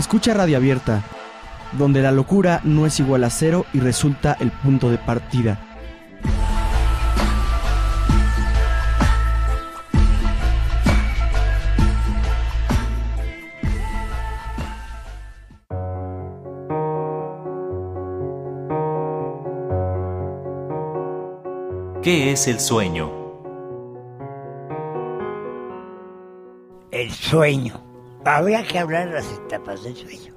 [0.00, 1.02] Escucha Radio Abierta,
[1.72, 5.60] donde la locura no es igual a cero y resulta el punto de partida.
[22.02, 23.12] ¿Qué es el sueño?
[26.90, 27.89] El sueño.
[28.24, 30.34] Habría que hablar de las etapas del sueño.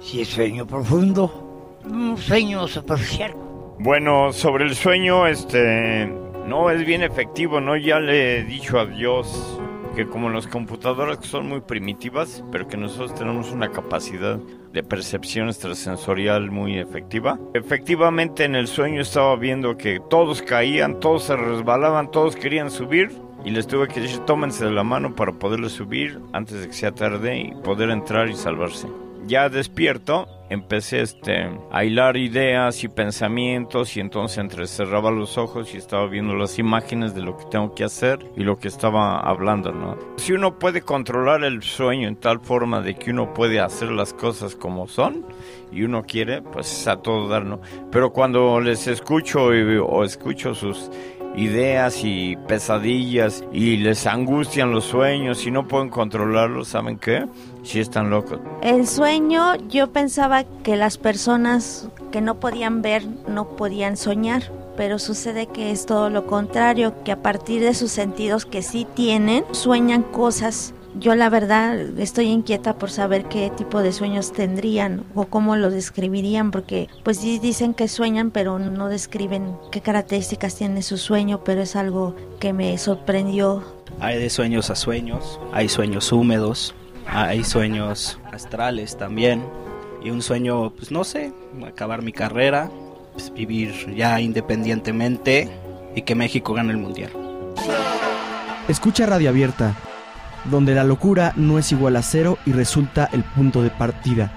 [0.00, 3.34] Si es sueño profundo, un sueño superficial.
[3.78, 6.06] Bueno, sobre el sueño, este,
[6.46, 7.76] no es bien efectivo, ¿no?
[7.76, 9.60] Ya le he dicho a Dios
[9.94, 14.38] que como las computadoras son muy primitivas, pero que nosotros tenemos una capacidad
[14.72, 17.38] de percepción extrasensorial muy efectiva.
[17.54, 23.10] Efectivamente en el sueño estaba viendo que todos caían, todos se resbalaban, todos querían subir
[23.46, 26.74] y les tuve que decir tómense de la mano para poderles subir antes de que
[26.74, 28.88] sea tarde y poder entrar y salvarse.
[29.28, 35.78] Ya despierto, empecé este, a hilar ideas y pensamientos y entonces entrecerraba los ojos y
[35.78, 39.72] estaba viendo las imágenes de lo que tengo que hacer y lo que estaba hablando,
[39.72, 39.96] ¿no?
[40.16, 44.12] Si uno puede controlar el sueño en tal forma de que uno puede hacer las
[44.12, 45.24] cosas como son
[45.72, 47.60] y uno quiere, pues es a todo dar, ¿no?
[47.90, 50.88] Pero cuando les escucho y- o escucho sus
[51.36, 57.26] ideas y pesadillas y les angustian los sueños y no pueden controlarlos, ¿saben qué?
[57.62, 58.40] Sí están locos.
[58.62, 64.98] El sueño, yo pensaba que las personas que no podían ver no podían soñar, pero
[64.98, 69.44] sucede que es todo lo contrario, que a partir de sus sentidos que sí tienen,
[69.52, 70.74] sueñan cosas.
[70.98, 75.70] Yo la verdad estoy inquieta por saber qué tipo de sueños tendrían o cómo lo
[75.70, 81.44] describirían, porque pues sí dicen que sueñan, pero no describen qué características tiene su sueño,
[81.44, 83.62] pero es algo que me sorprendió
[84.00, 86.74] Hay de sueños a sueños, hay sueños húmedos,
[87.06, 89.44] hay sueños astrales también.
[90.02, 91.32] Y un sueño, pues no sé,
[91.66, 92.70] acabar mi carrera,
[93.12, 95.50] pues, vivir ya independientemente
[95.94, 97.10] y que México gane el mundial.
[98.68, 99.76] Escucha Radio Abierta,
[100.44, 104.35] donde la locura no es igual a cero y resulta el punto de partida.